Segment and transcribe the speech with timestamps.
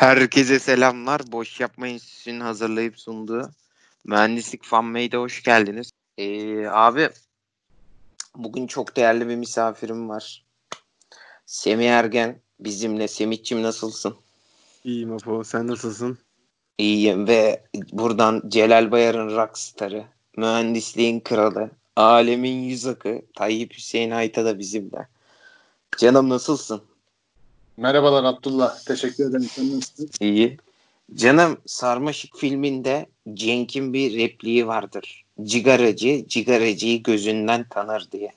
[0.00, 1.20] Herkese selamlar.
[1.32, 3.50] Boş Yapma Enstitüsü'nün hazırlayıp sunduğu
[4.04, 5.90] Mühendislik Fanmade'e hoş geldiniz.
[6.18, 7.08] Ee, abi
[8.36, 10.44] bugün çok değerli bir misafirim var.
[11.46, 13.08] Semih Ergen bizimle.
[13.08, 14.16] Semih'cim nasılsın?
[14.84, 15.44] İyiyim Apo.
[15.44, 16.18] Sen nasılsın?
[16.78, 20.04] İyiyim ve buradan Celal Bayar'ın rockstarı,
[20.36, 25.08] mühendisliğin kralı, alemin yüz akı Tayyip Hüseyin Ayta da bizimle.
[25.96, 26.89] Canım nasılsın?
[27.80, 28.84] Merhabalar Abdullah.
[28.84, 29.48] Teşekkür ederim.
[29.52, 30.10] Sen nasılsın?
[30.20, 30.56] İyi.
[31.14, 35.24] Canım Sarmaşık filminde Cenk'in bir repliği vardır.
[35.42, 38.32] Cigaracı cigaracıyı gözünden tanır diye.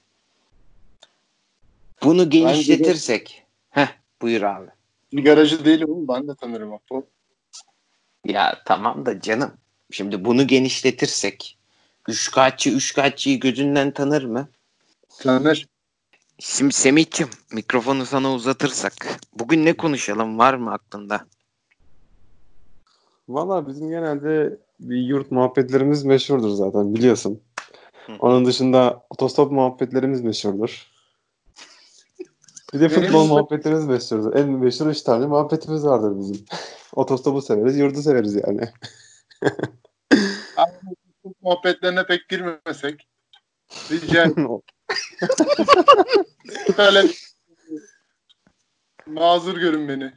[2.04, 3.44] Bunu genişletirsek.
[3.70, 3.88] Heh
[4.22, 4.68] buyur abi.
[5.14, 7.06] Bir garajı değilim ama ben de tanırım Apo.
[8.26, 9.52] Ya tamam da canım.
[9.92, 11.58] Şimdi bunu genişletirsek.
[12.08, 14.48] Üçkağıtçı üçkağıtçıyı gözünden tanır mı?
[15.20, 15.68] Tanır.
[16.40, 18.94] Şimdi Semih'cim mikrofonu sana uzatırsak.
[19.34, 21.26] Bugün ne konuşalım var mı aklında?
[23.30, 27.42] Valla bizim genelde bir yurt muhabbetlerimiz meşhurdur zaten biliyorsun.
[28.06, 28.14] Hı.
[28.20, 30.88] Onun dışında otostop muhabbetlerimiz meşhurdur.
[32.74, 34.36] Bir de futbol muhabbetlerimiz meşhurdur.
[34.36, 36.46] En meşhur üç tane muhabbetimiz vardır bizim.
[36.94, 38.70] Otostopu severiz, yurdu severiz yani.
[40.58, 40.72] Abi,
[41.42, 43.08] muhabbetlerine pek girmesek.
[43.92, 44.32] Rica.
[46.78, 47.08] Böyle
[49.06, 50.14] mazur görün beni.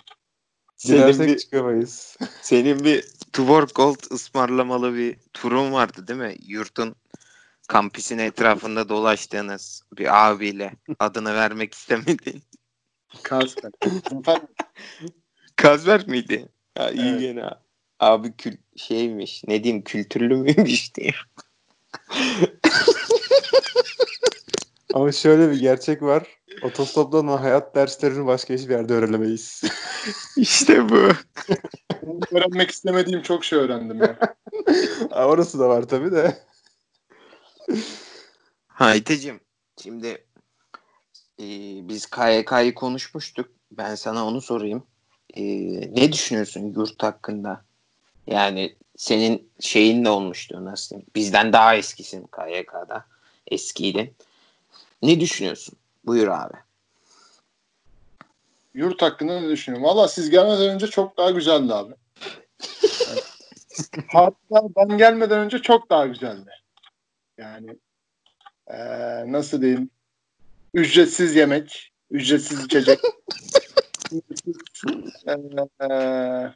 [0.77, 2.17] Senin Gidersek bir, çıkamayız.
[2.43, 6.37] senin bir Tuborg Gold ısmarlamalı bir turun vardı değil mi?
[6.47, 6.95] Yurtun
[7.69, 12.43] kampüsün etrafında dolaştığınız bir abiyle adını vermek istemedin.
[13.23, 13.73] Kasper.
[15.57, 16.49] Kazber miydi?
[16.79, 17.21] Ya iyi Evet.
[17.21, 17.51] gene.
[18.01, 21.13] Abi kül şeymiş ne diyeyim kültürlü müymüş diye.
[24.97, 26.27] Ama şöyle bir gerçek var.
[26.63, 29.63] Otostoptan hayat derslerini başka hiçbir yerde öğrenemeyiz.
[30.37, 31.09] İşte bu.
[32.33, 34.19] öğrenmek istemediğim çok şey öğrendim ya.
[35.11, 36.39] Ha, Orası da var tabii de.
[38.67, 39.41] Hayteciğim
[39.83, 40.09] şimdi
[41.41, 41.47] e,
[41.89, 43.51] biz KYK'yı konuşmuştuk.
[43.71, 44.87] Ben sana onu sorayım.
[45.35, 45.43] E,
[46.01, 47.65] ne düşünüyorsun yurt hakkında?
[48.27, 51.09] Yani senin şeyin de olmuştu nasıl diyeyim?
[51.15, 53.07] Bizden daha eskisin KYK'da.
[53.51, 54.15] Eskiydin.
[55.03, 55.79] Ne düşünüyorsun?
[56.05, 56.55] Buyur abi.
[58.75, 59.89] Yurt hakkında ne düşünüyorum?
[59.89, 61.95] Valla siz gelmeden önce çok daha güzeldi abi.
[64.09, 66.51] Hatta ben gelmeden önce çok daha güzeldi.
[67.39, 67.77] Yani
[68.71, 69.91] eee, nasıl diyeyim?
[70.75, 72.99] Ücretsiz yemek, ücretsiz içecek.
[75.27, 75.37] Eee,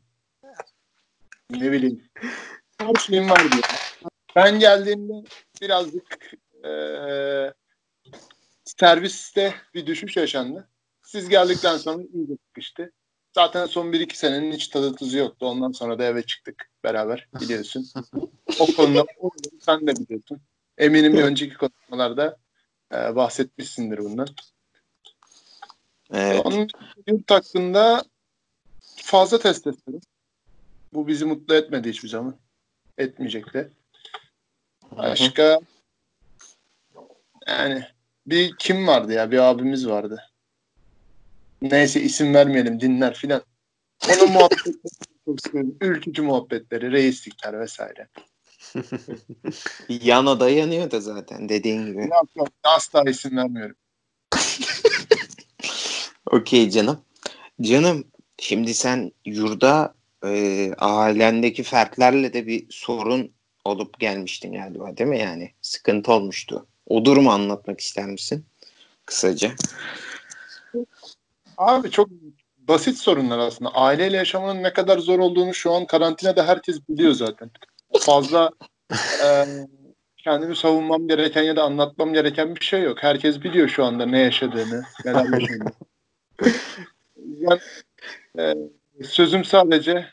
[1.50, 2.02] ne bileyim.
[2.78, 3.56] Her şeyim vardı.
[4.36, 5.28] Ben geldiğimde
[5.62, 6.32] birazcık
[6.64, 7.52] eee
[8.78, 10.68] serviste bir düşüş yaşandı.
[11.02, 12.92] Siz geldikten sonra iyice sıkıştı.
[13.34, 15.46] Zaten son 1-2 senenin hiç tadı tuzu yoktu.
[15.46, 17.86] Ondan sonra da eve çıktık beraber biliyorsun.
[18.60, 20.40] o konuda o- sen de biliyorsun.
[20.78, 22.36] Eminim bir önceki konuşmalarda
[22.94, 24.28] e, bahsetmişsindir bundan.
[26.12, 26.46] Evet.
[26.46, 26.68] Onun
[27.06, 28.04] yurt hakkında
[28.96, 30.00] fazla test ettim.
[30.92, 32.36] Bu bizi mutlu etmedi hiçbir zaman.
[32.98, 33.70] Etmeyecek de.
[34.96, 35.60] Başka
[37.46, 37.84] yani
[38.30, 40.22] bir kim vardı ya bir abimiz vardı.
[41.62, 43.42] Neyse isim vermeyelim dinler filan.
[44.08, 44.76] Onun muhabbetleri
[45.24, 45.76] çok seviyorum.
[45.80, 48.08] Ülkücü muhabbetleri, reislikler vesaire.
[49.88, 52.00] Yana dayanıyor da zaten dediğin gibi.
[52.00, 53.76] Yok yok asla isim vermiyorum.
[56.30, 57.04] Okey canım.
[57.60, 58.04] Canım
[58.38, 63.32] şimdi sen yurda e, ailendeki fertlerle de bir sorun
[63.64, 65.54] olup gelmiştin galiba değil mi yani?
[65.60, 66.66] Sıkıntı olmuştu.
[66.90, 68.46] O durumu anlatmak ister misin?
[69.06, 69.52] Kısaca.
[71.56, 72.08] Abi çok
[72.58, 73.70] basit sorunlar aslında.
[73.70, 77.50] Aileyle yaşamanın ne kadar zor olduğunu şu an karantinada herkes biliyor zaten.
[78.00, 78.50] Fazla
[79.24, 79.46] e,
[80.16, 83.02] kendimi savunmam gereken ya da anlatmam gereken bir şey yok.
[83.02, 85.72] Herkes biliyor şu anda ne yaşadığını, neler yaşadığını.
[87.16, 87.60] Ben,
[88.38, 88.54] e,
[89.04, 90.06] sözüm sadece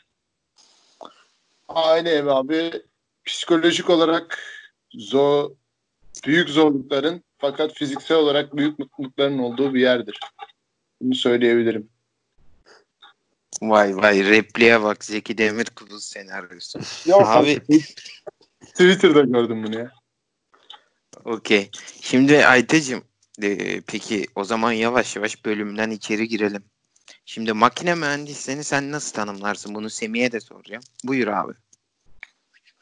[1.68, 2.82] aile evi abi
[3.24, 4.38] psikolojik olarak
[4.94, 5.50] zor,
[6.26, 10.20] büyük zorlukların fakat fiziksel olarak büyük mutlulukların olduğu bir yerdir.
[11.00, 11.88] Bunu söyleyebilirim.
[13.62, 16.78] Vay vay repliğe bak Zeki Demirkubuz senaryosu.
[17.06, 17.60] Yok Abi
[18.60, 19.92] Twitter'da gördüm bunu ya.
[21.24, 21.70] okey.
[22.00, 23.02] Şimdi Ayteciğim
[23.42, 26.64] e, peki o zaman yavaş yavaş bölümden içeri girelim.
[27.24, 29.74] Şimdi makine mühendisliğini sen nasıl tanımlarsın?
[29.74, 30.82] Bunu Semih'e de soracağım.
[31.04, 31.52] Buyur abi.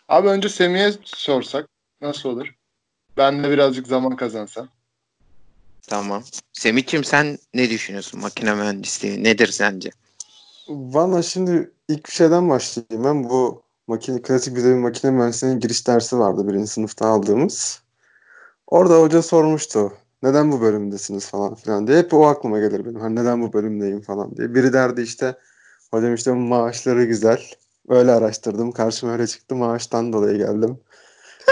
[0.08, 1.68] Abi önce Semih'e sorsak
[2.00, 2.55] nasıl olur?
[3.16, 4.68] Ben de birazcık zaman kazansam.
[5.88, 6.22] Tamam.
[6.52, 9.24] Semih'ciğim sen ne düşünüyorsun makine mühendisliği?
[9.24, 9.90] Nedir sence?
[10.68, 13.24] Valla şimdi ilk bir şeyden başlayayım ben.
[13.24, 17.82] Bu makine, klasik bize bir makine mühendisliğinin giriş dersi vardı birinci sınıfta aldığımız.
[18.66, 19.92] Orada hoca sormuştu.
[20.22, 21.98] Neden bu bölümdesiniz falan filan diye.
[21.98, 23.00] Hep o aklıma gelir benim.
[23.00, 24.54] Hani neden bu bölümdeyim falan diye.
[24.54, 25.34] Biri derdi işte
[25.90, 27.42] hocam işte maaşları güzel.
[27.88, 28.72] Öyle araştırdım.
[28.72, 29.54] Karşıma öyle çıktı.
[29.54, 30.78] Maaştan dolayı geldim.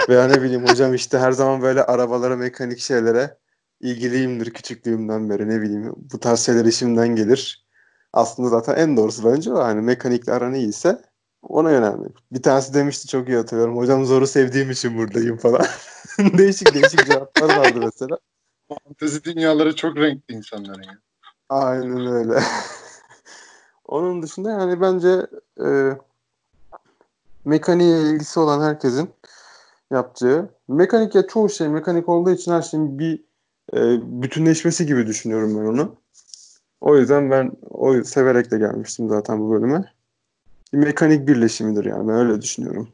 [0.09, 3.39] Veya ne bileyim hocam işte her zaman böyle arabalara, mekanik şeylere
[3.81, 5.49] ilgiliyimdir küçüklüğümden beri.
[5.49, 7.67] Ne bileyim bu tarz şeyler işimden gelir.
[8.12, 9.59] Aslında zaten en doğrusu bence o.
[9.59, 11.03] Hani mekanikle aran iyiyse
[11.43, 12.12] ona yönelmek.
[12.33, 13.77] Bir tanesi demişti çok iyi hatırlıyorum.
[13.77, 15.67] Hocam zoru sevdiğim için buradayım falan.
[16.19, 18.19] değişik değişik cevaplar vardı mesela.
[18.69, 20.99] Fantezi dünyaları çok renkli insanların ya.
[21.49, 22.43] Aynen öyle.
[23.85, 25.27] Onun dışında yani bence
[25.65, 25.99] e,
[27.45, 29.11] mekaniğe ilgisi olan herkesin
[29.94, 30.49] yapacağı.
[30.69, 33.25] Mekanik ya çoğu şey mekanik olduğu için her şeyin bir
[33.75, 33.79] e,
[34.23, 35.96] bütünleşmesi gibi düşünüyorum ben onu.
[36.81, 39.93] O yüzden ben o severek de gelmiştim zaten bu bölüme.
[40.73, 42.88] Bir mekanik birleşimidir yani ben öyle düşünüyorum.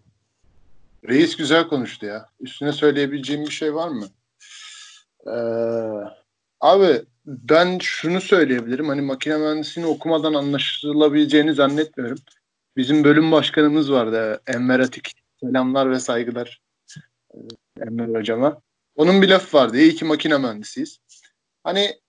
[1.09, 2.27] Reis güzel konuştu ya.
[2.41, 4.07] Üstüne söyleyebileceğim bir şey var mı?
[5.27, 5.33] Ee,
[6.61, 8.89] abi ben şunu söyleyebilirim.
[8.89, 12.19] Hani makine mühendisliğini okumadan anlaşılabileceğini zannetmiyorum.
[12.77, 14.41] Bizim bölüm başkanımız vardı.
[14.47, 15.13] Enver Atik.
[15.41, 16.61] Selamlar ve saygılar.
[17.81, 18.63] Enver hocama.
[18.97, 19.79] Onun bir lafı vardı.
[19.79, 20.99] İyi ki makine mühendisiyiz.
[21.65, 22.01] Hani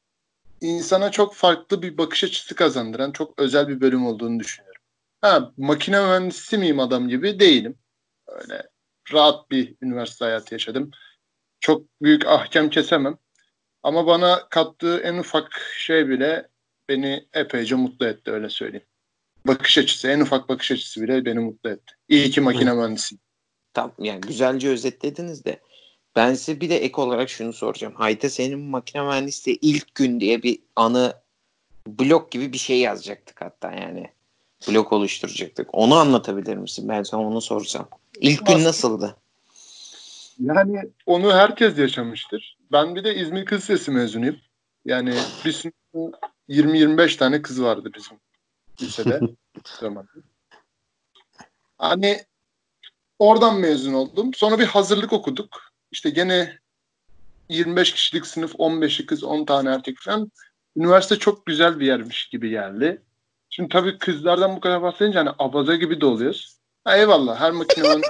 [0.61, 4.81] insana çok farklı bir bakış açısı kazandıran çok özel bir bölüm olduğunu düşünüyorum.
[5.21, 7.39] Ha, makine mühendisi miyim adam gibi?
[7.39, 7.77] Değilim.
[8.27, 8.63] Öyle
[9.13, 10.91] rahat bir üniversite hayatı yaşadım.
[11.59, 13.17] Çok büyük ahkam kesemem.
[13.83, 16.47] Ama bana kattığı en ufak şey bile
[16.89, 18.85] beni epeyce mutlu etti öyle söyleyeyim.
[19.47, 21.93] Bakış açısı, en ufak bakış açısı bile beni mutlu etti.
[22.07, 23.21] İyi ki makine mühendisiyim.
[23.73, 25.59] Tam yani güzelce özetlediniz de
[26.15, 27.93] ben size bir de ek olarak şunu soracağım.
[27.95, 31.13] Hayta senin makine mühendisliği ilk gün diye bir anı
[31.87, 34.09] blok gibi bir şey yazacaktık hatta yani.
[34.67, 35.69] Blok oluşturacaktık.
[35.73, 36.89] Onu anlatabilir misin?
[36.89, 37.87] Ben sana onu sorsam.
[38.19, 39.17] İlk gün nasıldı?
[40.39, 42.57] Yani onu herkes yaşamıştır.
[42.71, 44.37] Ben bir de İzmir Kız Sesi mezunuyum.
[44.85, 45.13] Yani
[45.45, 46.19] bir sınıfta
[46.49, 48.17] 20-25 tane kız vardı bizim
[48.81, 49.19] lisede.
[49.79, 50.07] zaman.
[51.77, 52.19] Hani
[53.21, 54.33] oradan mezun oldum.
[54.33, 55.59] Sonra bir hazırlık okuduk.
[55.91, 56.59] İşte gene
[57.49, 60.31] 25 kişilik sınıf 15'i kız 10 tane erkek falan.
[60.75, 63.01] Üniversite çok güzel bir yermiş gibi geldi.
[63.49, 66.57] Şimdi tabii kızlardan bu kadar bahsedince hani abaza gibi de oluyoruz.
[66.83, 68.01] Ha, eyvallah her makinenin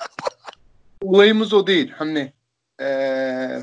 [1.02, 1.90] olayımız o değil.
[1.90, 2.32] Hani
[2.80, 3.62] ee,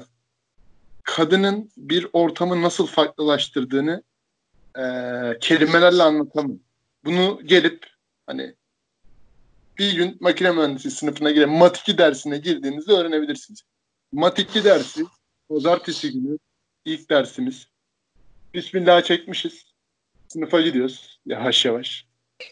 [1.03, 4.03] kadının bir ortamı nasıl farklılaştırdığını
[4.77, 4.83] e,
[5.41, 6.59] kelimelerle anlatamam.
[7.05, 7.85] Bunu gelip
[8.27, 8.55] hani
[9.79, 13.61] bir gün makine mühendisi sınıfına giren mat 2 dersine girdiğinizde öğrenebilirsiniz.
[14.11, 15.05] Mat 2 dersi
[15.49, 16.37] pazartesi günü
[16.85, 17.67] ilk dersimiz.
[18.53, 19.65] Bismillah çekmişiz.
[20.27, 21.19] Sınıfa gidiyoruz.
[21.25, 22.07] Yavaş yavaş.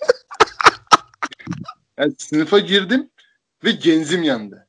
[1.97, 3.09] Yani sınıfa girdim
[3.63, 4.67] ve genzim yandı.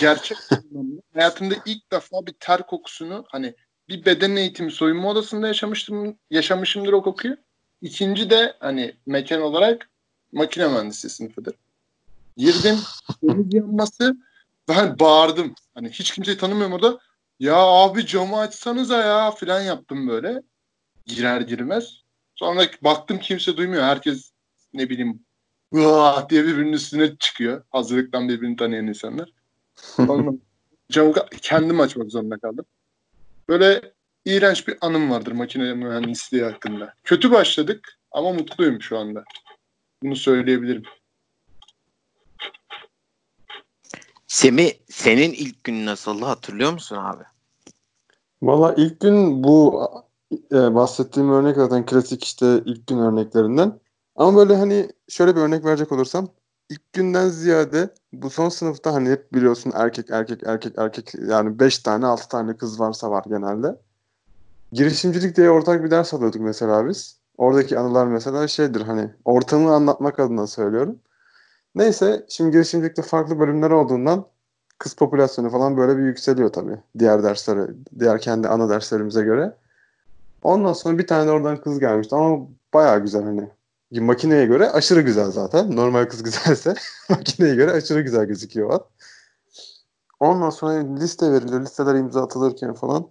[0.00, 3.54] Gerçek anlamda hayatımda ilk defa bir ter kokusunu hani
[3.88, 7.36] bir beden eğitimi soyunma odasında yaşamıştım yaşamışımdır o kokuyu.
[7.82, 9.90] İkinci de hani mekan olarak
[10.34, 11.54] makine mühendisi sınıfıdır.
[12.36, 12.78] Girdim,
[13.22, 14.16] deniz yanması
[14.68, 15.54] ve hani bağırdım.
[15.74, 16.98] Hani hiç kimseyi tanımıyorum orada.
[17.40, 20.42] Ya abi camı açsanıza ya falan yaptım böyle.
[21.06, 22.02] Girer girmez.
[22.34, 23.82] Sonra baktım kimse duymuyor.
[23.82, 24.30] Herkes
[24.72, 25.24] ne bileyim
[25.72, 27.64] Vah diye birbirinin üstüne çıkıyor.
[27.70, 29.32] Hazırlıktan birbirini tanıyan insanlar.
[29.76, 30.32] Sonra
[30.92, 31.12] camı
[31.42, 32.64] kendim açmak zorunda kaldım.
[33.48, 33.92] Böyle
[34.24, 36.94] iğrenç bir anım vardır makine mühendisliği hakkında.
[37.04, 39.24] Kötü başladık ama mutluyum şu anda.
[40.04, 40.82] Bunu söyleyebilirim.
[44.26, 47.22] Semi senin ilk günün nasıldı hatırlıyor musun abi?
[48.42, 49.88] Valla ilk gün bu
[50.52, 53.80] e, bahsettiğim örnek zaten klasik işte ilk gün örneklerinden.
[54.16, 56.28] Ama böyle hani şöyle bir örnek verecek olursam
[56.70, 61.78] ilk günden ziyade bu son sınıfta hani hep biliyorsun erkek erkek erkek erkek yani 5
[61.78, 63.80] tane 6 tane kız varsa var genelde.
[64.72, 67.23] Girişimcilik diye ortak bir ders alıyorduk mesela biz.
[67.38, 70.98] Oradaki anılar mesela şeydir hani ortamı anlatmak adına söylüyorum.
[71.74, 74.26] Neyse şimdi girişimcilikte farklı bölümler olduğundan
[74.78, 76.78] kız popülasyonu falan böyle bir yükseliyor tabii.
[76.98, 77.66] Diğer derslere,
[77.98, 79.56] diğer kendi ana derslerimize göre.
[80.42, 83.50] Ondan sonra bir tane oradan kız gelmişti ama bayağı güzel hani.
[83.92, 85.76] Makineye göre aşırı güzel zaten.
[85.76, 86.74] Normal kız güzelse
[87.08, 88.88] makineye göre aşırı güzel gözüküyor o.
[90.20, 91.60] Ondan sonra liste veriliyor.
[91.60, 93.08] Listeler imza atılırken falan.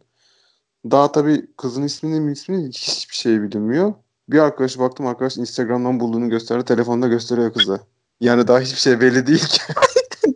[0.91, 3.93] Daha tabii kızın ismini mi ismini hiçbir şey bilinmiyor.
[4.29, 6.65] Bir arkadaş baktım arkadaş Instagram'dan bulduğunu gösterdi.
[6.65, 7.79] Telefonda gösteriyor kıza.
[8.19, 9.61] Yani daha hiçbir şey belli değil ki.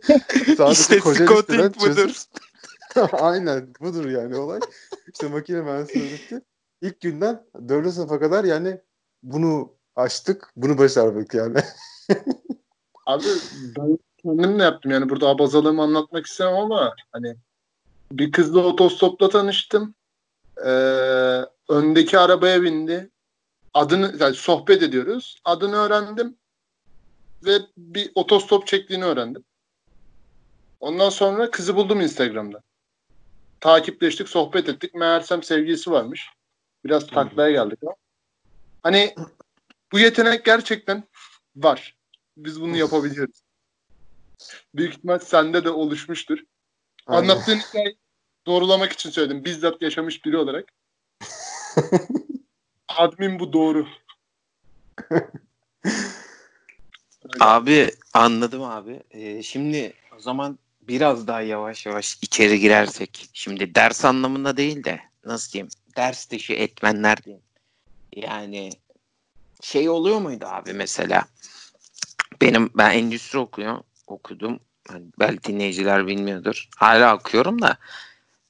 [0.70, 2.22] işte Scotting budur.
[3.12, 4.60] Aynen budur yani olay.
[5.12, 6.42] İşte makine mühendisliği
[6.82, 7.92] İlk günden 4.
[7.92, 8.80] sınıfa kadar yani
[9.22, 10.52] bunu açtık.
[10.56, 11.58] Bunu başardık yani.
[13.06, 13.24] Abi
[13.76, 17.36] ben kendim de yaptım yani burada abazalığımı anlatmak istemem ama hani
[18.12, 19.94] bir kızla otostopla tanıştım.
[20.66, 23.10] Ee, öndeki arabaya bindi.
[23.74, 25.40] Adını yani sohbet ediyoruz.
[25.44, 26.36] Adını öğrendim
[27.44, 29.44] ve bir otostop çektiğini öğrendim.
[30.80, 32.62] Ondan sonra kızı buldum Instagram'da.
[33.60, 34.94] Takipleştik, sohbet ettik.
[34.94, 36.28] Meğersem sevgilisi varmış.
[36.84, 37.94] Biraz taklaya geldik ama.
[38.82, 39.14] Hani
[39.92, 41.04] bu yetenek gerçekten
[41.56, 41.96] var.
[42.36, 43.42] Biz bunu yapabiliyoruz.
[44.74, 46.38] Büyük ihtimal sende de oluşmuştur.
[47.06, 47.28] Aynen.
[47.28, 47.96] Anlattığın hikayeyi
[48.46, 49.44] doğrulamak için söyledim.
[49.44, 50.72] Bizzat yaşamış biri olarak.
[52.88, 53.86] Admin bu doğru.
[57.40, 59.02] Abi anladım abi.
[59.10, 63.30] Ee, şimdi o zaman biraz daha yavaş yavaş içeri girersek.
[63.32, 65.68] Şimdi ders anlamında değil de nasıl diyeyim?
[65.96, 67.42] Ders dışı etmenler diyeyim.
[68.16, 68.70] Yani
[69.62, 71.24] şey oluyor muydu abi mesela?
[72.42, 74.60] Benim ben endüstri okuyor okudum.
[74.88, 76.68] Hani belki dinleyiciler bilmiyordur.
[76.76, 77.78] Hala okuyorum da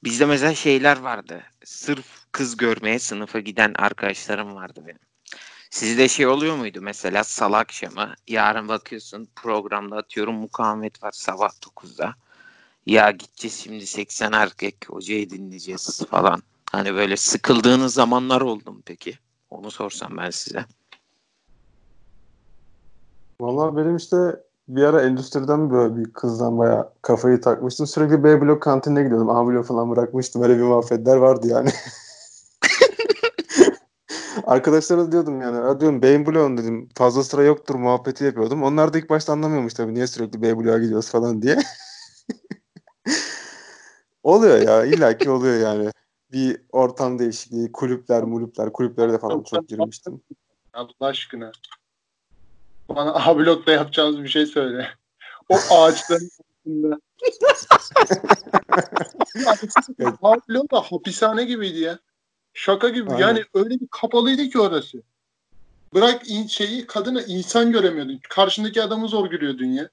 [0.03, 1.43] bizde mesela şeyler vardı.
[1.65, 4.99] Sırf kız görmeye sınıfa giden arkadaşlarım vardı benim.
[5.69, 12.13] Sizde şey oluyor muydu mesela salı akşamı yarın bakıyorsun programda atıyorum mukavemet var sabah 9'da.
[12.85, 16.41] Ya gideceğiz şimdi 80 erkek hocayı dinleyeceğiz falan.
[16.71, 19.17] Hani böyle sıkıldığınız zamanlar oldu mu peki?
[19.49, 20.65] Onu sorsam ben size.
[23.41, 24.17] Vallahi benim işte
[24.67, 27.87] bir ara endüstriden böyle bir kızdan bayağı kafayı takmıştım.
[27.87, 29.29] Sürekli B blok kantinine gidiyordum.
[29.29, 30.41] A blok falan bırakmıştım.
[30.41, 31.69] Öyle bir muhabbetler vardı yani.
[34.49, 35.57] Arkadaşlara da diyordum yani.
[35.57, 36.89] "Ya diyorum B bloğun dedim.
[36.95, 38.63] Fazla sıra yoktur muhabbeti yapıyordum.
[38.63, 39.93] Onlar da ilk başta anlamıyormuş tabii.
[39.93, 41.57] Niye sürekli B bloğa gidiyoruz falan diye.
[44.23, 44.85] oluyor ya.
[44.85, 45.91] illaki oluyor yani.
[46.31, 47.71] Bir ortam değişikliği.
[47.71, 48.73] Kulüpler, mulüpler.
[48.73, 50.21] Kulüplere de falan çok girmiştim.
[50.73, 51.51] Allah aşkına.
[52.89, 54.87] Bana A blokta yapacağımız bir şey söyle.
[55.49, 56.29] O ağaçların
[56.65, 56.99] altında.
[60.21, 61.99] A blok da hapishane gibiydi ya.
[62.53, 63.11] Şaka gibi.
[63.11, 63.21] Aynen.
[63.21, 65.01] Yani öyle bir kapalıydı ki orası.
[65.93, 68.19] Bırak in, şeyi kadını insan göremiyordun.
[68.29, 69.89] Karşındaki adamı zor görüyordun ya.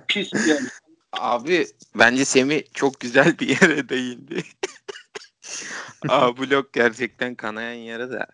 [0.08, 0.68] Pis yani.
[1.12, 4.42] Abi bence Semih çok güzel bir yere değindi.
[6.08, 8.26] A blok gerçekten kanayan yara da.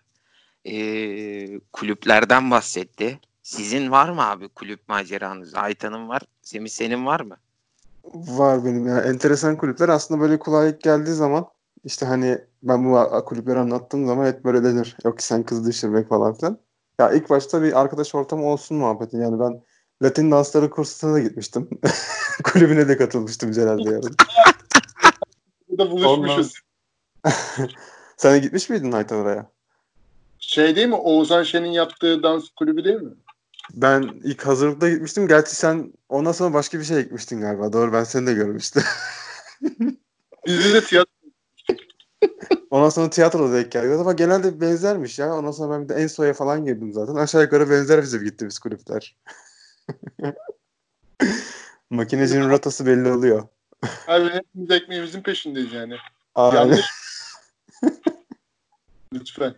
[0.64, 3.20] Ee, kulüplerden bahsetti.
[3.42, 5.54] Sizin var mı abi kulüp maceranız?
[5.54, 6.22] Aytan'ın var.
[6.42, 7.36] Semih senin var mı?
[8.14, 9.00] Var benim ya.
[9.00, 10.34] Enteresan kulüpler aslında böyle
[10.68, 11.46] ilk geldiği zaman
[11.84, 14.96] işte hani ben bu a- kulüpleri anlattığım zaman hep böyle denir.
[15.04, 16.58] Yok ki sen kız düşürmek falan filan.
[16.98, 19.16] Ya ilk başta bir arkadaş ortamı olsun muhabbeti.
[19.16, 19.62] Yani ben
[20.02, 21.68] Latin dansları kursuna da gitmiştim.
[22.44, 24.16] Kulübüne de katılmıştım Celal'de yarın.
[25.68, 26.52] Burada buluşmuşuz.
[28.16, 29.50] Sen de gitmiş miydin Aytan oraya?
[30.38, 30.94] Şey değil mi?
[30.94, 33.14] Oğuzhan Şen'in yaptığı dans kulübü değil mi?
[33.74, 35.28] Ben ilk hazırlıkta gitmiştim.
[35.28, 37.72] Gerçi sen ondan sonra başka bir şeye gitmiştin galiba.
[37.72, 38.82] Doğru ben seni de görmüştüm.
[40.46, 41.13] Bizde de tiyatro
[42.70, 43.94] Ondan sonra tiyatroda denk geldi.
[43.94, 45.34] Ama genelde benzermiş ya.
[45.34, 47.14] Ondan sonra ben bir de Enso'ya falan girdim zaten.
[47.14, 49.16] Aşağı yukarı benzer bizim gittiğimiz kulüpler.
[51.90, 53.48] Makinecinin rotası belli oluyor.
[54.08, 55.96] Abi hepimiz ekmeğimizin peşindeyiz yani.
[56.34, 56.56] Aynen.
[56.56, 56.86] Yanlış.
[59.12, 59.54] Lütfen.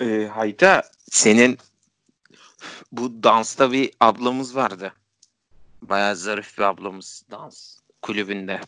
[0.00, 1.58] Ee, Hayda senin
[2.92, 4.92] bu dansta bir ablamız vardı.
[5.82, 8.60] Bayağı zarif bir ablamız dans kulübünde.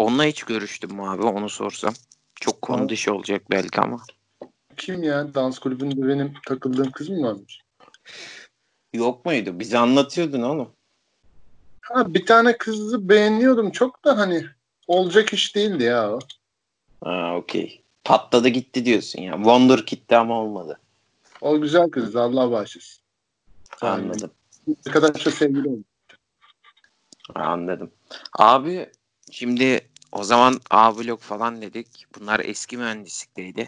[0.00, 1.94] Onunla hiç görüştüm mü abi onu sorsam.
[2.34, 4.02] Çok konu dışı olacak belki ama.
[4.76, 5.34] Kim ya?
[5.34, 7.60] Dans kulübünde benim takıldığım kız mı varmış?
[8.92, 9.58] Yok muydu?
[9.58, 10.72] Bize anlatıyordun oğlum.
[11.80, 14.44] Ha, bir tane kızı beğeniyordum çok da hani
[14.86, 16.18] olacak iş değildi ya o.
[17.04, 17.82] Ha okey.
[18.04, 19.34] Patladı gitti diyorsun ya.
[19.34, 20.80] Wonder gitti ama olmadı.
[21.40, 23.02] O güzel kızdı Allah bağışlasın.
[23.80, 24.30] Anladım.
[24.86, 25.84] Arkadaşla sevgili oldu.
[27.34, 27.90] Anladım.
[28.38, 28.90] Abi
[29.30, 32.06] şimdi o zaman A blok falan dedik.
[32.18, 33.66] Bunlar eski mühendislikteydi.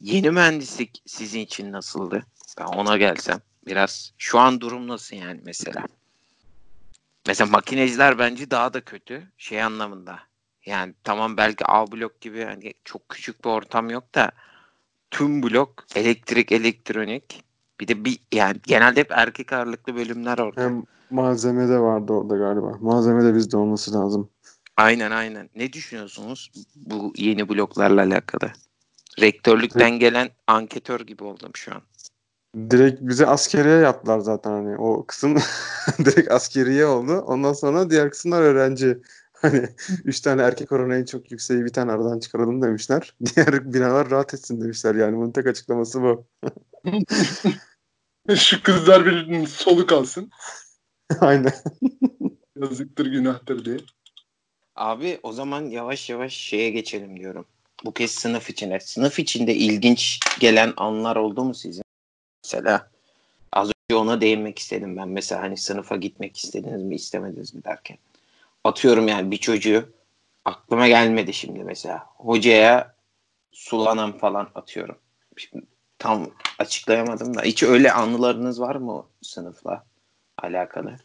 [0.00, 2.26] Yeni mühendislik sizin için nasıldı?
[2.60, 4.12] Ben ona gelsem biraz.
[4.18, 5.84] Şu an durum nasıl yani mesela?
[7.26, 10.18] Mesela makineciler bence daha da kötü şey anlamında.
[10.66, 14.30] Yani tamam belki A blok gibi hani çok küçük bir ortam yok da
[15.10, 17.44] tüm blok elektrik elektronik
[17.80, 20.60] bir de bir yani genelde hep erkek ağırlıklı bölümler orada.
[20.60, 22.78] Hem malzeme de vardı orada galiba.
[22.80, 24.30] Malzeme de bizde olması lazım.
[24.76, 25.50] Aynen aynen.
[25.54, 28.52] Ne düşünüyorsunuz bu yeni bloklarla alakalı?
[29.20, 31.82] Rektörlükten gelen anketör gibi oldum şu an.
[32.70, 35.36] Direkt bize askeriye yaptılar zaten hani o kısım
[35.98, 37.12] direkt askeriye oldu.
[37.12, 38.98] Ondan sonra diğer kısımlar öğrenci.
[39.32, 39.68] Hani
[40.04, 43.14] üç tane erkek oranı en çok yükseği bir tane aradan çıkaralım demişler.
[43.24, 45.16] Diğer binalar rahat etsin demişler yani.
[45.16, 46.26] Bunun tek açıklaması bu.
[48.36, 50.30] Şu kızlar birinin soluk alsın.
[51.20, 51.52] Aynen.
[52.56, 53.76] Yazıktır günahtır diye.
[54.76, 57.46] Abi o zaman yavaş yavaş şeye geçelim diyorum.
[57.84, 58.80] Bu kez sınıf içine.
[58.80, 61.84] Sınıf içinde ilginç gelen anlar oldu mu sizin?
[62.44, 62.90] Mesela
[63.52, 65.08] az önce ona değinmek istedim ben.
[65.08, 67.98] Mesela hani sınıfa gitmek istediniz mi istemediniz mi derken.
[68.64, 69.92] Atıyorum yani bir çocuğu
[70.44, 72.06] aklıma gelmedi şimdi mesela.
[72.16, 72.94] Hocaya
[73.52, 74.98] sulanan falan atıyorum.
[75.36, 75.66] Şimdi
[75.98, 77.42] tam açıklayamadım da.
[77.42, 79.84] Hiç öyle anılarınız var mı sınıfla
[80.38, 80.96] alakalı?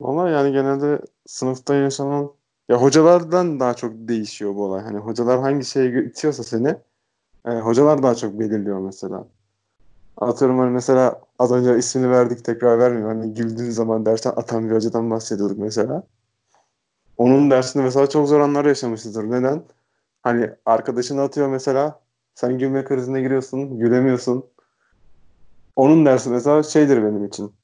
[0.00, 2.32] Valla yani genelde sınıfta yaşanan
[2.68, 4.82] ya hocalardan daha çok değişiyor bu olay.
[4.82, 6.76] Hani hocalar hangi şeye itiyorsa seni
[7.46, 9.28] e, hocalar daha çok belirliyor mesela.
[10.16, 13.20] Atıyorum hani mesela az önce ismini verdik tekrar vermiyorum.
[13.20, 16.04] Hani güldüğün zaman dersten atan bir hocadan bahsediyorduk mesela.
[17.16, 19.24] Onun dersinde mesela çok zor anlar yaşamışızdır.
[19.30, 19.64] Neden?
[20.22, 22.00] Hani arkadaşını atıyor mesela.
[22.34, 23.78] Sen gülme krizine giriyorsun.
[23.78, 24.46] Gülemiyorsun.
[25.76, 27.57] Onun dersi mesela şeydir benim için.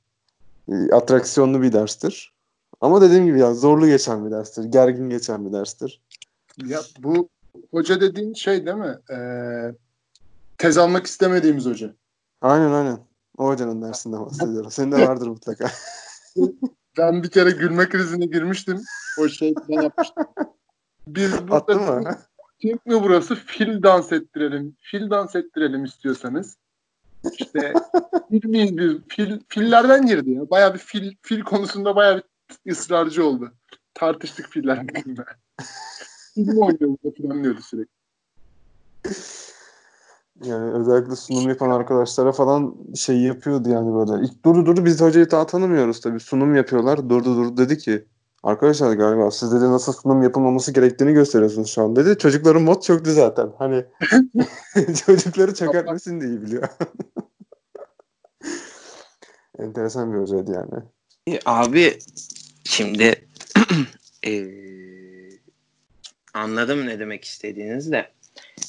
[0.68, 2.34] E, atraksiyonlu bir derstir.
[2.80, 4.64] Ama dediğim gibi ya zorlu geçen bir derstir.
[4.64, 6.02] Gergin geçen bir derstir.
[6.66, 7.28] Ya bu
[7.70, 8.98] hoca dediğin şey değil mi?
[9.10, 9.74] Ee,
[10.58, 11.94] tez almak istemediğimiz hoca.
[12.40, 12.98] Aynen aynen.
[13.38, 14.70] O hocanın dersinden bahsediyorum.
[14.70, 15.70] Senin de vardır mutlaka.
[16.98, 18.82] Ben bir kere gülme krizine girmiştim.
[19.18, 20.24] O şey ben yapmıştım.
[21.06, 22.18] Biz burada Attın mı?
[22.62, 23.34] Türk mü burası?
[23.34, 24.76] Fil dans ettirelim.
[24.80, 26.56] Fil dans ettirelim istiyorsanız.
[27.32, 27.74] İşte
[28.30, 28.92] fil miyiz biz?
[29.08, 30.50] Fil, fillerden girdi ya.
[30.50, 32.22] Baya bir fil, fil konusunda baya
[32.66, 33.52] bir ısrarcı oldu.
[33.94, 35.24] Tartıştık filler hakkında.
[36.34, 37.94] Fil mi oynuyor burada falan diyordu sürekli.
[40.44, 44.24] Yani özellikle sunum yapan arkadaşlara falan şey yapıyordu yani böyle.
[44.24, 46.20] İlk durdu durdu biz hocayı daha tanımıyoruz tabii.
[46.20, 47.08] Sunum yapıyorlar.
[47.08, 48.04] Durdu durdu dedi ki
[48.42, 52.18] arkadaşlar galiba siz dedi nasıl sunum yapılmaması gerektiğini gösteriyorsunuz şu an dedi.
[52.18, 53.50] Çocukların mod çöktü zaten.
[53.58, 53.84] Hani
[55.06, 56.68] çocukları çökertmesin diye biliyor.
[59.58, 60.84] Enteresan bir hocaydı yani.
[61.26, 61.98] E, Abi
[62.64, 63.28] şimdi
[64.22, 64.50] eee,
[66.34, 68.12] anladım ne demek istediğiniz de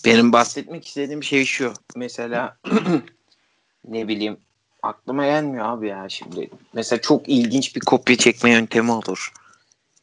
[0.06, 1.74] benim bahsetmek istediğim şey şu.
[1.96, 2.58] Mesela
[3.88, 4.38] ne bileyim
[4.84, 6.50] aklıma gelmiyor abi ya şimdi.
[6.74, 9.34] Mesela çok ilginç bir kopya çekme yöntemi olur.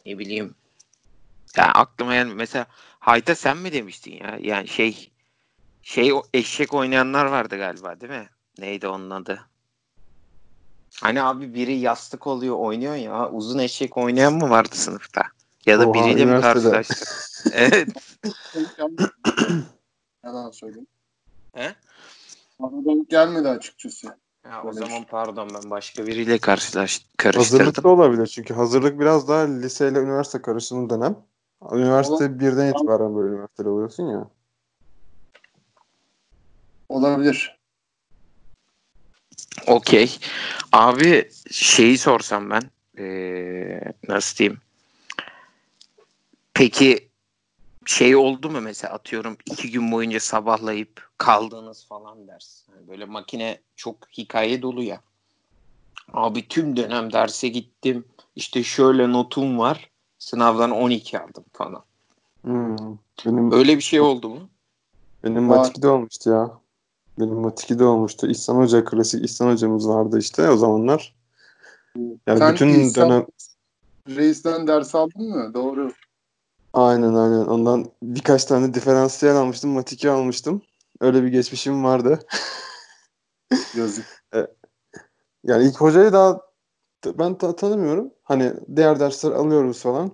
[0.07, 0.55] Ne bileyim.
[1.57, 2.37] Ya aklıma gelmiyor.
[2.37, 2.67] Mesela
[2.99, 4.39] Hayta sen mi demiştin ya?
[4.41, 5.11] Yani şey
[5.83, 8.29] şey o eşek oynayanlar vardı galiba değil mi?
[8.59, 9.41] Neydi onun adı?
[11.01, 15.23] Hani abi biri yastık oluyor oynuyor ya uzun eşek oynayan mı vardı sınıfta?
[15.67, 17.09] Ya da Oha, biriyle mi karşılaştık?
[17.53, 17.89] evet.
[20.25, 20.87] Yalan söyleyeyim.
[21.55, 21.75] He?
[22.61, 24.07] Bana denk gelmedi açıkçası.
[24.45, 27.85] Ya o zaman pardon ben başka biriyle karşılaş Hazırlık karıştırdım.
[27.85, 31.17] da olabilir çünkü hazırlık biraz daha liseyle üniversite karışımı dönem.
[31.73, 34.31] Üniversite birden itibaren böyle üniversitede oluyorsun ya.
[36.89, 37.62] Olabilir.
[39.67, 40.19] Okey.
[40.73, 42.63] Abi şeyi sorsam ben
[42.99, 44.61] ee, nasıl diyeyim?
[46.55, 47.09] Peki
[47.87, 52.63] şey oldu mu mesela atıyorum iki gün boyunca sabahlayıp kaldığınız falan ders.
[52.69, 55.01] Yani böyle makine çok hikaye dolu ya.
[56.13, 58.05] Abi tüm dönem derse gittim.
[58.37, 59.91] İşte şöyle notum var.
[60.19, 61.85] Sınavdan 12 aldım falan.
[62.43, 62.77] Hmm.
[63.27, 64.51] Benim Öyle bir şey oldu mu?
[65.25, 65.57] benim Var.
[65.57, 66.62] Mat 2'de olmuştu ya.
[67.19, 68.27] Benim Mat 2'de olmuştu.
[68.27, 71.17] İhsan Hoca klasik İhsan hocamız vardı işte o zamanlar.
[72.27, 73.27] Yani Sen bütün İhsan- dönem
[74.09, 75.55] Reis'ten ders aldın mı?
[75.55, 75.93] Doğru.
[76.73, 79.71] aynen aynen ondan birkaç tane diferansiyel almıştım.
[79.71, 80.63] Mat 2 almıştım.
[81.01, 82.19] Öyle bir geçmişim vardı.
[83.77, 84.25] Yazık.
[85.45, 86.41] Yani ilk hocayı daha
[87.07, 88.11] ben ta- tanımıyorum.
[88.23, 90.11] Hani diğer dersler alıyoruz falan.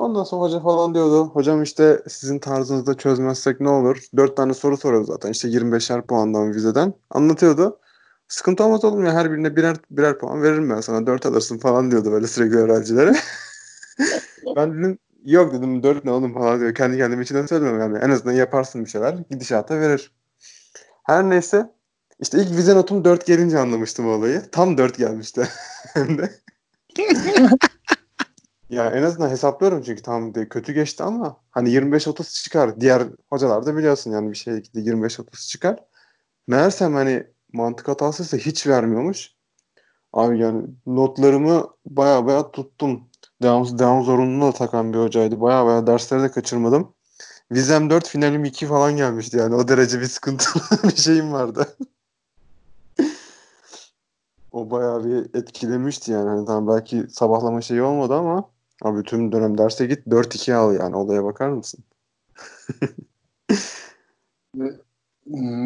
[0.00, 1.30] Ondan sonra hoca falan diyordu.
[1.32, 4.04] Hocam işte sizin tarzınızda çözmezsek ne olur?
[4.16, 5.30] Dört tane soru soruyordu zaten.
[5.30, 6.94] İşte 25'er puandan vizeden.
[7.10, 7.78] Anlatıyordu.
[8.28, 11.06] Sıkıntı olmaz oğlum ya her birine birer birer puan veririm ben sana.
[11.06, 13.12] Dört alırsın falan diyordu böyle sürekli öğrencilere.
[14.56, 16.74] ben dedim yok dedim dört ne oğlum falan diyor.
[16.74, 17.98] Kendi kendime içinden söylüyorum yani.
[17.98, 19.18] En azından yaparsın bir şeyler.
[19.30, 20.12] Gidişata verir.
[21.02, 21.70] Her neyse.
[22.20, 24.42] İşte ilk vize notum 4 gelince anlamıştım olayı.
[24.52, 25.48] Tam 4 gelmişti.
[25.94, 26.30] Hem de.
[28.70, 32.80] ya en azından hesaplıyorum çünkü tam de kötü geçti ama hani 25-30 çıkar.
[32.80, 35.84] Diğer hocalar da biliyorsun yani bir şey 25-30 çıkar.
[36.46, 39.30] Meğersem hani mantık hatasıysa hiç vermiyormuş.
[40.12, 43.08] Abi yani notlarımı baya baya tuttum.
[43.42, 45.40] Devam, devam zorunluluğuna da takan bir hocaydı.
[45.40, 46.94] Baya baya dersleri de kaçırmadım.
[47.52, 49.54] Vizem 4, finalim 2 falan gelmişti yani.
[49.54, 51.76] O derece bir sıkıntılı bir şeyim vardı.
[54.52, 56.28] o bayağı bir etkilemişti yani.
[56.28, 58.50] Hani tamam belki sabahlama şeyi olmadı ama
[58.82, 61.84] Abi tüm dönem derse git 4-2 al yani olaya bakar mısın?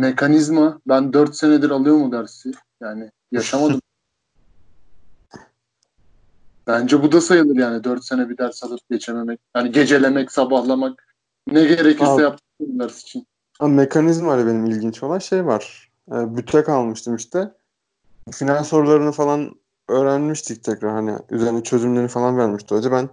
[0.00, 2.52] Mekanizma ben 4 senedir alıyor mu dersi?
[2.80, 3.80] Yani yaşamadım.
[6.66, 9.40] Bence bu da sayılır yani 4 sene bir ders alıp geçememek.
[9.56, 11.06] Yani gecelemek, sabahlamak
[11.46, 13.26] ne gerekirse yaptım ders için.
[13.58, 15.92] Ha, mekanizma ile benim ilginç olan şey var.
[16.12, 17.54] E, büte kalmıştım işte.
[18.32, 19.54] Final sorularını falan
[19.88, 22.92] öğrenmiştik tekrar hani üzerine çözümlerini falan vermişti hoca.
[22.92, 23.08] Ben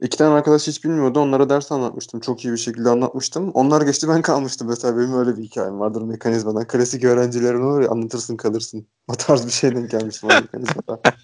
[0.00, 1.20] iki tane arkadaş hiç bilmiyordu.
[1.20, 2.20] Onlara ders anlatmıştım.
[2.20, 3.50] Çok iyi bir şekilde anlatmıştım.
[3.50, 4.98] Onlar geçti ben kalmıştım mesela.
[4.98, 6.66] Benim öyle bir hikayem vardır mekanizmadan.
[6.66, 8.86] Klasik öğrencilerin olur ya anlatırsın kalırsın.
[9.08, 11.00] O tarz bir şeyden gelmiştim o mekanizmada.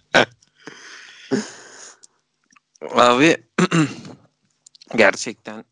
[2.96, 3.36] Abi
[4.96, 5.64] gerçekten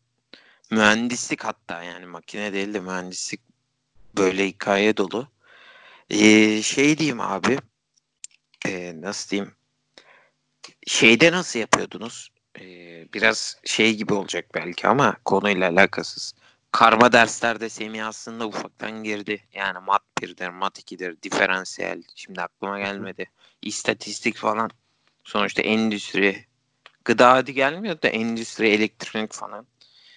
[0.71, 3.41] mühendislik hatta yani makine değil de mühendislik
[4.17, 5.27] böyle hikaye dolu.
[6.09, 7.57] Ee, şey diyeyim abi
[8.67, 9.55] ee, nasıl diyeyim
[10.87, 12.29] şeyde nasıl yapıyordunuz?
[12.59, 16.33] Ee, biraz şey gibi olacak belki ama konuyla alakasız.
[16.71, 19.43] Karma derslerde Semih aslında ufaktan girdi.
[19.53, 22.03] Yani mat 1'dir, mat 2'dir, diferansiyel.
[22.15, 23.29] Şimdi aklıma gelmedi.
[23.61, 24.69] İstatistik falan.
[25.23, 26.45] Sonuçta endüstri,
[27.05, 29.67] gıda hadi gelmiyor da endüstri, elektronik falan.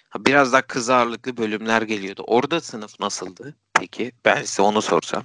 [0.09, 2.23] Ha, biraz daha kız ağırlıklı bölümler geliyordu.
[2.27, 3.55] Orada sınıf nasıldı?
[3.79, 5.23] Peki ben size onu sorsam.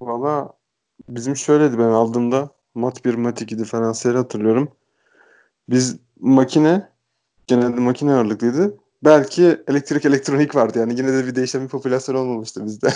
[0.00, 0.59] Valla
[1.08, 4.72] bizim şöyleydi ben aldığımda mat 1 mat 2 diferansiyeli hatırlıyorum.
[5.68, 6.88] Biz makine
[7.46, 8.76] genelde makine ağırlıklıydı.
[9.04, 12.88] Belki elektrik elektronik vardı yani yine de bir değişen bir popülasyon olmamıştı bizde.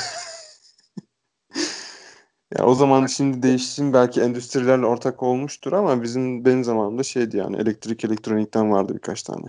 [2.59, 7.57] ya o zaman şimdi değişim belki endüstrilerle ortak olmuştur ama bizim benim zamanımda şeydi yani
[7.57, 9.47] elektrik elektronikten vardı birkaç tane.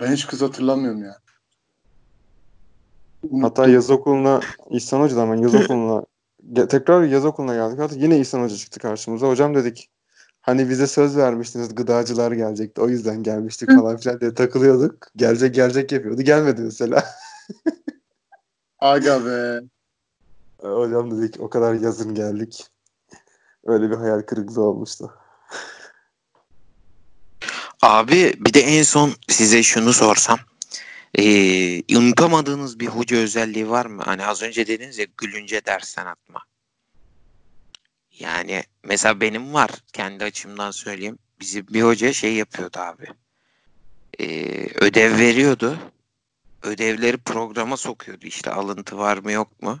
[0.00, 1.16] Ben hiç kız hatırlamıyorum ya.
[3.42, 6.02] Hatta yaz okuluna İhsan Hoca'dan ben yaz okuluna
[6.68, 7.78] tekrar yaz okuluna geldik.
[7.78, 9.28] Hatta yine İhsan Hoca çıktı karşımıza.
[9.28, 9.90] Hocam dedik
[10.40, 12.80] hani bize söz vermiştiniz gıdacılar gelecekti.
[12.80, 15.06] O yüzden gelmiştik falan filan diye takılıyorduk.
[15.16, 16.22] Gelecek gelecek yapıyordu.
[16.22, 17.04] Gelmedi mesela.
[18.78, 19.60] Aga be.
[20.62, 22.66] Hocam dedik o kadar yazın geldik.
[23.64, 25.12] Öyle bir hayal kırıklığı olmuştu.
[27.82, 30.38] Abi bir de en son size şunu sorsam.
[31.18, 34.02] Ee, unutamadığınız bir hoca özelliği var mı?
[34.04, 36.40] Hani az önce dediniz ya gülünce dersten atma.
[38.18, 39.70] Yani mesela benim var.
[39.92, 41.18] Kendi açımdan söyleyeyim.
[41.40, 43.06] Bizi bir hoca şey yapıyordu abi.
[44.20, 45.78] Ee, ödev veriyordu.
[46.62, 48.26] Ödevleri programa sokuyordu.
[48.26, 49.80] İşte alıntı var mı yok mu?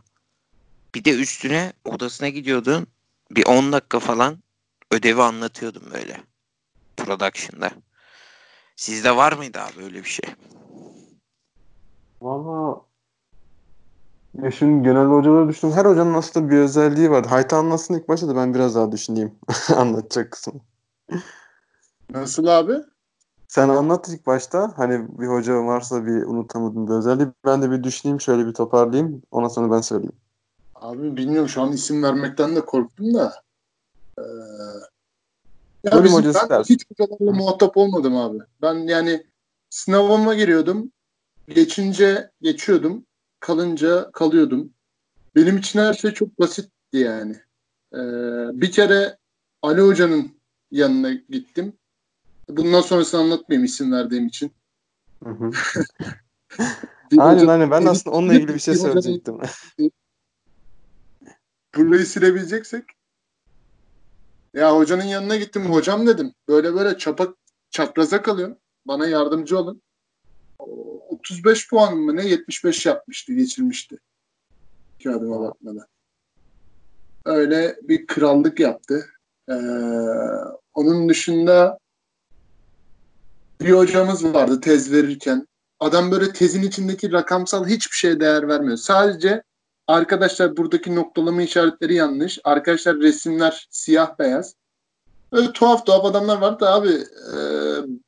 [0.94, 2.86] Bir de üstüne odasına gidiyordun.
[3.30, 4.42] Bir 10 dakika falan
[4.90, 6.20] ödevi anlatıyordum böyle.
[6.96, 7.70] Production'da.
[8.76, 10.34] Sizde var mıydı abi öyle bir şey?
[12.20, 12.80] Valla
[14.42, 15.72] ya şimdi genel hocalara düştüm.
[15.72, 17.26] Her hocanın aslında bir özelliği var.
[17.26, 19.34] Hayta anlatsın ilk başta da ben biraz daha düşüneyim.
[19.76, 20.60] Anlatacak kısmı.
[22.10, 22.72] Nasıl abi?
[23.48, 24.72] Sen anlat ilk başta.
[24.76, 27.28] Hani bir hoca varsa bir unutamadığın bir özelliği.
[27.44, 29.22] Ben de bir düşüneyim şöyle bir toparlayayım.
[29.30, 30.16] Ondan sonra ben söyleyeyim.
[30.74, 33.34] Abi bilmiyorum şu an isim vermekten de korktum da.
[34.18, 34.22] Ee,
[35.84, 36.74] ya bizim, ben dersin.
[36.74, 38.38] hiç hocalarla muhatap olmadım abi.
[38.62, 39.26] Ben yani
[39.70, 40.92] sınavıma giriyordum.
[41.54, 43.06] Geçince geçiyordum.
[43.40, 44.74] Kalınca kalıyordum.
[45.36, 47.36] Benim için her şey çok basitti yani.
[47.94, 47.98] Ee,
[48.60, 49.18] bir kere
[49.62, 51.78] Ali Hoca'nın yanına gittim.
[52.48, 54.52] Bundan sonrasını anlatmayayım isim verdiğim için.
[55.24, 55.30] Hı
[57.18, 57.70] aynen hoca- aynen.
[57.70, 59.38] Ben de aslında onunla ilgili bir şey söyleyecektim.
[61.76, 62.84] burayı silebileceksek
[64.54, 67.34] ya hocanın yanına gittim hocam dedim böyle böyle çapak
[67.70, 69.82] çapraza kalıyorum bana yardımcı olun
[71.12, 73.98] 35 puan mı ne 75 yapmıştı geçirmişti
[75.04, 75.86] kağıdıma bakmadan
[77.24, 79.06] öyle bir krallık yaptı
[79.48, 79.54] Ee,
[80.74, 81.78] onun dışında
[83.60, 85.46] bir hocamız vardı tez verirken
[85.80, 89.42] adam böyle tezin içindeki rakamsal hiçbir şeye değer vermiyor sadece
[89.90, 92.38] Arkadaşlar buradaki noktalama işaretleri yanlış.
[92.44, 94.54] Arkadaşlar resimler siyah beyaz.
[95.32, 97.38] Böyle tuhaf tuhaf adamlar var da abi e,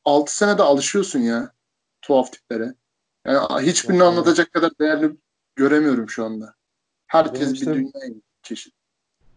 [0.04, 1.52] 6 senede alışıyorsun ya
[2.02, 2.74] tuhaf tiplere.
[3.26, 5.16] Yani hiçbirini Yok, anlatacak kadar değerli
[5.56, 6.54] göremiyorum şu anda.
[7.06, 8.74] Herkes Benim bir işte- dünya çeşit.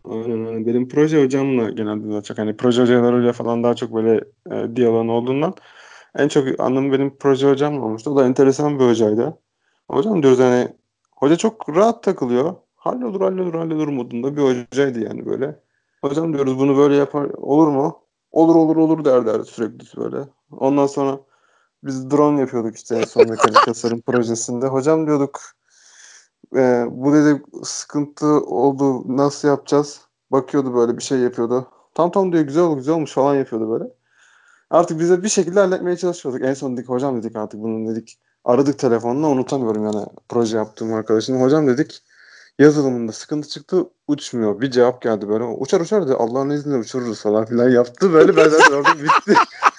[0.05, 0.65] Aynen aynen.
[0.65, 5.07] Benim proje hocamla genelde daha çok hani proje hocalarıyla falan daha çok böyle e, diyaloğun
[5.07, 5.53] olduğundan
[6.15, 8.09] en çok anlamı benim proje hocamla olmuştu.
[8.11, 9.37] O da enteresan bir hocaydı.
[9.91, 10.67] Hocam diyoruz hani
[11.15, 12.55] hoca çok rahat takılıyor.
[12.75, 15.59] Hallolur hallolur hallolur modunda bir hocaydı yani böyle.
[16.01, 17.99] Hocam diyoruz bunu böyle yapar olur mu?
[18.31, 20.17] Olur olur olur der der sürekli böyle.
[20.51, 21.19] Ondan sonra
[21.85, 24.67] biz drone yapıyorduk işte en son mekanik tasarım projesinde.
[24.67, 25.41] Hocam diyorduk
[26.55, 30.05] e, bu dedi sıkıntı oldu nasıl yapacağız?
[30.31, 31.67] bakıyordu böyle bir şey yapıyordu.
[31.93, 33.91] Tam tam diyor güzel olmuş güzel olmuş falan yapıyordu böyle.
[34.69, 36.41] Artık bize bir şekilde halletmeye çalışıyorduk.
[36.45, 38.19] En son dedik hocam dedik artık bunu dedik.
[38.45, 41.41] Aradık telefonla unutamıyorum yani proje yaptığım arkadaşım.
[41.41, 42.03] Hocam dedik
[42.59, 44.61] yazılımında sıkıntı çıktı uçmuyor.
[44.61, 48.13] Bir cevap geldi böyle uçar uçar dedi Allah'ın izniyle uçururuz falan filan yaptı.
[48.13, 49.33] Böyle ben zaten orada bitti.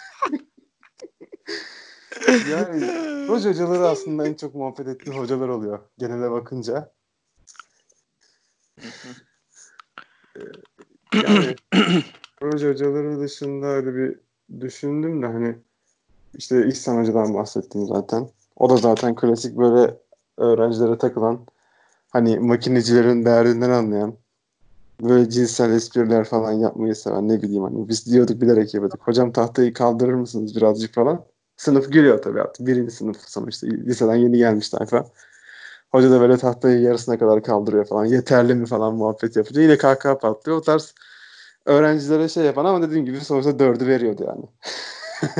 [2.51, 2.87] yani
[3.27, 6.93] proje hocaları aslında en çok muhabbet ettiği hocalar oluyor genele bakınca.
[11.15, 11.57] yani
[12.37, 14.21] proje hocaları dışında öyle bir
[14.61, 15.57] düşündüm de hani
[16.35, 18.29] işte İhsan Hoca'dan bahsettim zaten.
[18.57, 19.97] O da zaten klasik böyle
[20.37, 21.47] öğrencilere takılan
[22.11, 24.17] hani makinecilerin değerinden anlayan
[25.03, 29.01] böyle cinsel espriler falan yapmayı seven ne bileyim hani biz diyorduk bilerek yapıyorduk.
[29.09, 31.25] Hocam tahtayı kaldırır mısınız birazcık falan.
[31.57, 32.66] Sınıf gülüyor tabii artık.
[32.66, 33.66] Birinci sınıf sonuçta.
[33.66, 35.07] Liseden yeni gelmiş tayfa.
[35.90, 38.05] Hoca da böyle tahtayı yarısına kadar kaldırıyor falan.
[38.05, 40.59] Yeterli mi falan muhabbet yapınca yine kahkaha patlıyor.
[40.59, 40.95] O tarz
[41.64, 44.45] öğrencilere şey yapan ama dediğim gibi sonuçta dördü veriyordu yani.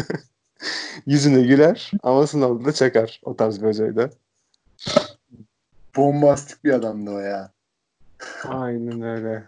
[1.07, 3.21] Yüzüne güler ama sınavda da çakar.
[3.25, 4.11] O tarz bir hocaydı.
[5.97, 7.53] Bombastik bir adamdı o ya.
[8.45, 9.45] Aynen öyle.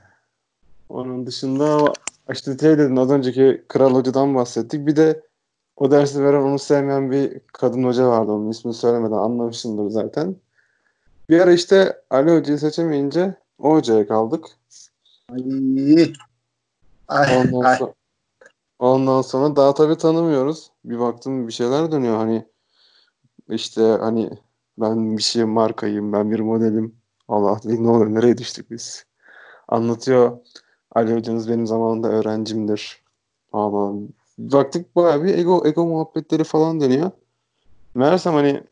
[0.88, 1.92] Onun dışında
[2.32, 4.86] işte şey dedin az önceki Kral Hoca'dan bahsettik.
[4.86, 5.27] Bir de
[5.78, 8.32] o dersi veren onu sevmeyen bir kadın hoca vardı.
[8.32, 10.36] Onun ismini söylemeden anlamışsındır zaten.
[11.28, 14.46] Bir ara işte Ali Hoca'yı seçemeyince o hocaya kaldık.
[15.32, 16.12] Ay.
[17.08, 17.76] Ay, Ondan, ay.
[17.76, 17.92] sonra,
[18.78, 20.70] ondan sonra daha tabii tanımıyoruz.
[20.84, 22.46] Bir baktım bir şeyler dönüyor hani
[23.48, 24.30] işte hani
[24.78, 26.94] ben bir şey markayım, ben bir modelim.
[27.28, 29.04] Allah dedik ne oluyor nereye düştük biz?
[29.68, 30.38] Anlatıyor.
[30.94, 33.02] Ali hocanız benim zamanında öğrencimdir.
[33.52, 33.94] Allah.
[34.38, 37.10] Baktık bayağı bir ego ego muhabbetleri falan dönüyor.
[37.94, 38.62] Meğersem hani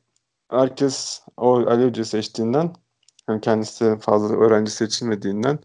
[0.51, 2.73] herkes o Ali Hoca seçtiğinden
[3.29, 5.59] yani kendisi fazla öğrenci seçilmediğinden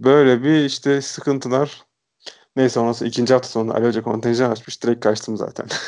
[0.00, 1.88] böyle bir işte sıkıntılar
[2.56, 4.82] Neyse ondan sonra ikinci hafta sonunda Ali Hoca kontenjan açmış.
[4.82, 5.66] Direkt kaçtım zaten.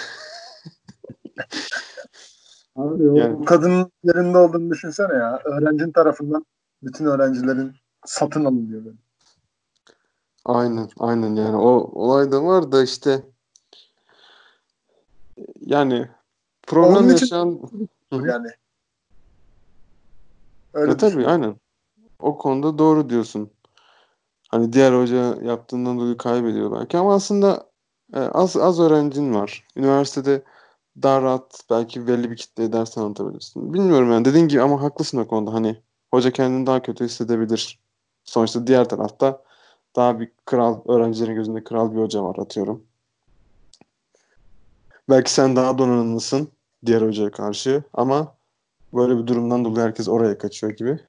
[2.77, 5.41] Abi, o Yani- kadının yerinde olduğunu düşünsene ya.
[5.45, 6.45] Öğrencinin tarafından
[6.83, 7.73] bütün öğrencilerin
[8.07, 8.97] satın alınıyor böyle.
[10.45, 13.23] aynen aynen yani o olay da var da işte
[15.61, 16.09] yani
[16.67, 17.61] problem Onun için- yaşayan.
[18.13, 18.49] Yani.
[20.75, 21.57] Öyle E tabii aynen.
[22.19, 23.51] O konuda doğru diyorsun.
[24.51, 27.71] Hani diğer hoca yaptığından dolayı kaybediyor belki ama aslında
[28.15, 29.67] e, az az öğrencin var.
[29.77, 30.43] Üniversitede
[31.03, 33.75] daha rahat belki belli bir kitleye ders anlatabilirsin.
[33.75, 35.55] Bilmiyorum yani dediğin gibi ama haklısın o konuda.
[35.55, 35.83] Hani
[36.15, 37.81] hoca kendini daha kötü hissedebilir.
[38.25, 39.43] Sonuçta diğer tarafta
[39.97, 42.87] daha bir kral, öğrencilerin gözünde kral bir hoca var atıyorum.
[45.11, 46.49] Belki sen daha donanımlısın
[46.87, 48.37] diğer hocaya karşı ama
[48.95, 51.01] böyle bir durumdan dolayı herkes oraya kaçıyor gibi.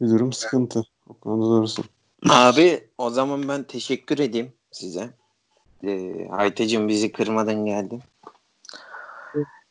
[0.00, 0.82] Bir durum sıkıntı.
[1.08, 1.84] O konuda doğrusun.
[2.30, 5.10] Abi o zaman ben teşekkür edeyim size.
[5.84, 8.02] Ee, Aytacığım bizi kırmadan geldin.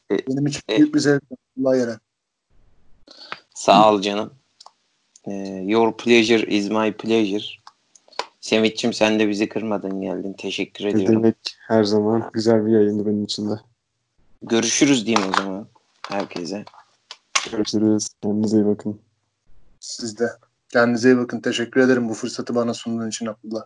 [0.09, 1.23] Benim için E- büyük bir zevk.
[1.59, 1.99] Allah yere.
[3.53, 4.33] Sağ ol canım.
[5.27, 5.31] Ee,
[5.65, 7.45] your pleasure is my pleasure.
[8.45, 10.33] Semit'ciğim sen de bizi kırmadan geldin.
[10.33, 11.15] Teşekkür Ne ediyorum.
[11.23, 11.35] demek
[11.67, 13.53] her zaman güzel bir yayındı benim için de.
[14.41, 15.67] Görüşürüz diyeyim o zaman
[16.09, 16.65] herkese.
[17.51, 18.07] Görüşürüz.
[18.23, 18.99] Kendinize iyi bakın.
[19.79, 20.29] Siz de.
[20.69, 21.39] Kendinize iyi bakın.
[21.39, 23.63] Teşekkür ederim bu fırsatı bana sunduğun için Abdullah.